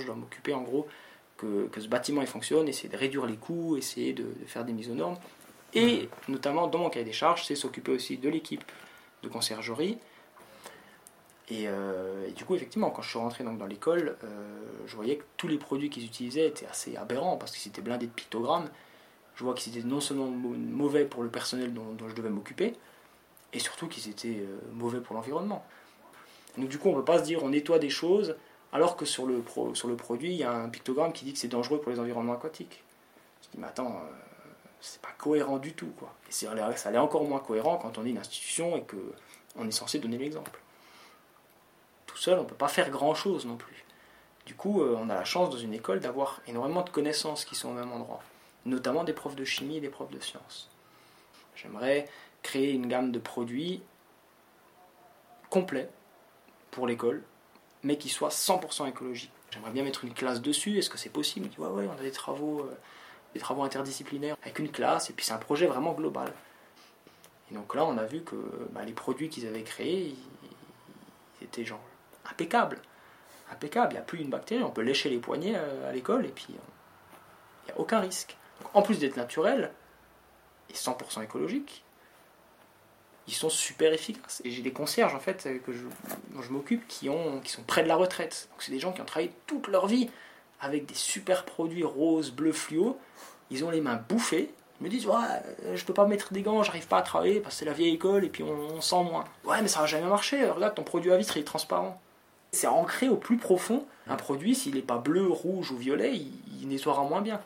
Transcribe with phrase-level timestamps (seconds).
[0.00, 0.86] je dois m'occuper en gros
[1.38, 4.90] que, ce bâtiment il fonctionne, essayer de réduire les coûts, essayer de, faire des mises
[4.90, 5.16] aux normes.
[5.74, 8.64] Et notamment dans mon cahier des charges, c'est s'occuper aussi de l'équipe
[9.22, 9.98] de conciergerie.
[11.50, 15.16] Euh, et, du coup, effectivement, quand je suis rentré donc, dans l'école, euh, je voyais
[15.16, 18.68] que tous les produits qu'ils utilisaient étaient assez aberrants parce qu'ils étaient blindés de pictogrammes.
[19.34, 22.74] Je vois qu'ils étaient non seulement mauvais pour le personnel dont, je devais m'occuper,
[23.52, 25.64] et surtout qu'ils étaient euh, mauvais pour l'environnement.
[26.56, 28.34] Donc du coup, on ne peut pas se dire on nettoie des choses
[28.72, 31.80] alors que sur le, produit, il y a un pictogramme qui dit que c'est dangereux
[31.80, 32.82] pour les environnements aquatiques.
[33.42, 34.48] Je dis, mais attends, euh,
[34.80, 35.92] c'est pas cohérent du tout.
[35.98, 36.12] Quoi.
[36.28, 39.98] Et ça l'est encore moins cohérent quand on est une institution et qu'on est censé
[39.98, 40.60] donner l'exemple.
[42.06, 43.84] Tout seul, on ne peut pas faire grand-chose non plus.
[44.44, 47.54] Du coup, euh, on a la chance dans une école d'avoir énormément de connaissances qui
[47.54, 48.20] sont au même endroit,
[48.66, 50.70] notamment des profs de chimie et des profs de sciences.
[51.54, 52.08] J'aimerais
[52.42, 53.82] créer une gamme de produits
[55.50, 55.90] complets
[56.70, 57.22] pour l'école,
[57.82, 59.30] mais qui soit 100% écologique.
[59.50, 61.48] J'aimerais bien mettre une classe dessus, est-ce que c'est possible?
[61.58, 62.76] Ouais, ouais, on a des travaux, euh,
[63.34, 66.32] des travaux interdisciplinaires avec une classe, et puis c'est un projet vraiment global.
[67.50, 68.36] Et donc là, on a vu que
[68.72, 70.14] bah, les produits qu'ils avaient créés,
[71.40, 71.80] ils, étaient genre
[72.30, 72.78] impeccables.
[73.50, 76.26] Impeccables, il n'y a plus une bactérie, on peut lécher les poignets euh, à l'école,
[76.26, 78.36] et puis il n'y a aucun risque.
[78.74, 79.72] en plus d'être naturel,
[80.68, 81.84] et 100% écologique,
[83.28, 84.40] ils sont super efficaces.
[84.44, 85.82] Et j'ai des concierges en fait que je,
[86.34, 88.48] dont je m'occupe qui, ont, qui sont près de la retraite.
[88.50, 90.08] Donc c'est des gens qui ont travaillé toute leur vie
[90.60, 92.98] avec des super produits roses, bleus, fluo.
[93.50, 94.50] Ils ont les mains bouffées.
[94.80, 95.14] Ils me disent ouais,
[95.64, 97.74] euh, je peux pas mettre des gants, j'arrive pas à travailler parce que c'est la
[97.74, 99.24] vieille école et puis on, sent moins.
[99.44, 100.48] Ouais, mais ça va jamais marcher.
[100.48, 102.00] Regarde, ton produit à vitre il est transparent.
[102.52, 103.84] C'est ancré au plus profond.
[104.06, 107.42] Un produit, s'il n'est pas bleu, rouge ou violet, il, nettoiera moins bien.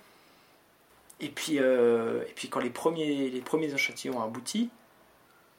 [1.19, 4.71] Et puis, euh, et puis quand les premiers, les premiers échantillons ont abouti,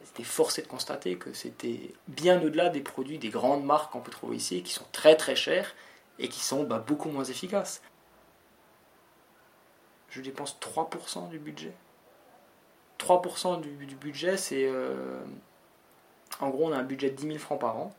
[0.06, 4.12] c'était forcé de constater que c'était bien au-delà des produits des grandes marques qu'on peut
[4.12, 5.76] trouver ici, qui sont très très chers
[6.20, 7.82] et qui sont bah, beaucoup moins efficaces.
[10.10, 11.74] Je dépense 3% du budget.
[13.00, 14.66] 3% du, budget, c'est...
[14.66, 15.20] Euh,
[16.40, 17.94] en gros, on a un budget de 10 000 francs par an.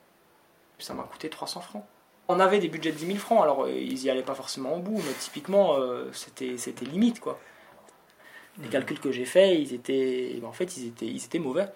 [0.79, 1.84] Ça m'a coûté 300 francs.
[2.29, 4.75] On avait des budgets de 10 000 francs, alors euh, ils y allaient pas forcément
[4.75, 7.39] au bout, mais typiquement, euh, c'était, c'était limite, quoi.
[8.63, 11.67] Les calculs que j'ai faits, ils étaient, en fait, ils étaient, ils étaient mauvais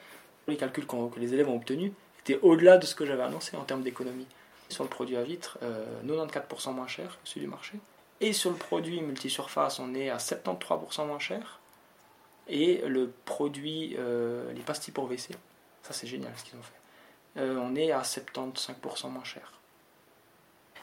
[0.49, 3.65] les calculs que les élèves ont obtenus étaient au-delà de ce que j'avais annoncé en
[3.65, 4.27] termes d'économie.
[4.69, 5.59] Sur le produit à vitre,
[6.05, 7.79] 94% euh, moins cher que celui du marché.
[8.21, 11.61] Et sur le produit multisurface, on est à 73% moins cher.
[12.49, 15.35] Et le produit, euh, les pastilles pour WC,
[15.83, 19.53] ça c'est génial ce qu'ils ont fait, euh, on est à 75% moins cher.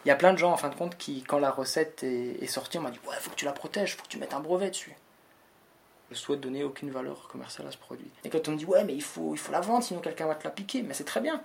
[0.03, 2.41] Il y a plein de gens en fin de compte qui, quand la recette est,
[2.41, 4.35] est sortie, on m'a dit Ouais, faut que tu la protèges, faut que tu mettes
[4.35, 4.95] un brevet dessus
[6.15, 8.09] souhaite donner aucune valeur commerciale à ce produit.
[8.23, 10.27] Et quand on me dit ouais mais il faut, il faut la vendre sinon quelqu'un
[10.27, 11.41] va te la piquer, mais c'est très bien.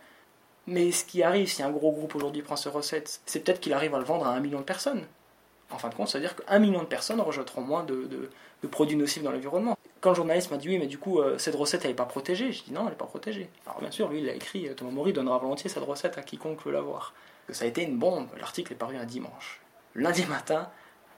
[0.66, 3.72] Mais ce qui arrive si un gros groupe aujourd'hui prend cette recette, c'est peut-être qu'il
[3.72, 5.04] arrive à le vendre à un million de personnes.
[5.70, 8.30] En fin de compte, ça veut dire qu'un million de personnes rejetteront moins de,
[8.70, 9.76] produits nocifs dans l'environnement.
[10.00, 12.06] Quand le journaliste m'a dit oui mais du coup euh, cette recette elle n'est pas
[12.06, 13.50] protégée, je dis non elle n'est pas protégée.
[13.66, 16.22] Alors bien sûr lui il a écrit euh, Thomas Maury donnera volontiers cette recette à
[16.22, 17.12] quiconque veut l'avoir.
[17.50, 19.60] Ça a été une bombe, l'article est paru un dimanche.
[19.94, 20.70] Lundi matin,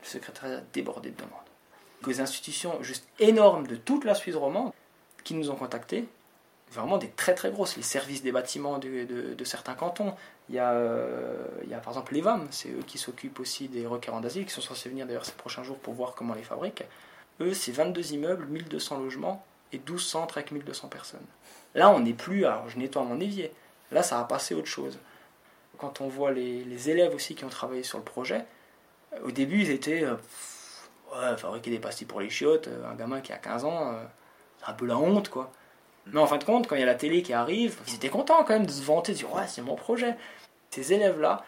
[0.03, 1.52] le secrétariat a débordé de demandes
[2.09, 4.73] des institutions juste énormes de toute la Suisse romande
[5.25, 6.09] qui nous ont contactés,
[6.73, 10.15] vraiment des très très grosses, les services des bâtiments de, de, certains cantons.
[10.49, 13.41] Il y, a, euh, il y a par exemple les VAM, c'est eux qui s'occupent
[13.41, 16.35] aussi des requérants d'asile, qui sont censés venir d'ailleurs ces prochains jours pour voir comment
[16.35, 16.85] les fabriquent.
[17.41, 21.25] Eux, c'est 22 immeubles, 1200 logements et 12 centres avec 1200 personnes.
[21.75, 23.53] Là, on n'est plus, alors je nettoie mon évier,
[23.91, 24.99] là ça a passé autre chose.
[25.79, 28.45] Quand on voit les, les élèves aussi qui ont travaillé sur le projet,
[29.23, 30.05] au début ils étaient...
[30.05, 30.17] Euh,
[31.13, 34.05] ouais, fabriquer des pastilles pour les chiottes, euh, un gamin qui a 15 ans, euh,
[34.59, 35.51] c'est un peu la honte, quoi.
[36.07, 38.09] Mais en fin de compte, quand il y a la télé qui arrive, ils étaient
[38.09, 40.17] contents quand même de se vanter, de dire ouais, c'est mon projet.
[40.71, 41.45] Ces élèves-là,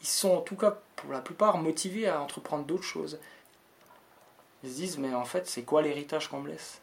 [0.00, 3.18] ils sont en tout cas pour la plupart motivés à entreprendre d'autres choses.
[4.62, 6.80] Ils se disent mais en fait, c'est quoi l'héritage qu'on me laisse?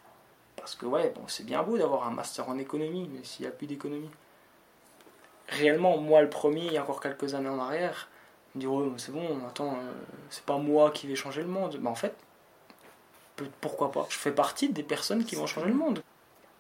[0.58, 3.48] Parce que ouais, bon, c'est bien beau d'avoir un master en économie, mais s'il n'y
[3.48, 4.10] a plus d'économie.
[5.48, 8.10] Réellement, moi le premier, il y a encore quelques années en arrière,
[8.60, 9.92] dire, c'est bon, attends, euh,
[10.30, 11.78] c'est pas moi qui vais changer le monde.
[11.82, 12.16] Mais en fait,
[13.62, 16.02] pourquoi pas Je fais partie des personnes qui vont changer le monde.